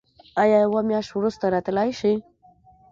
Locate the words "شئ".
1.99-2.13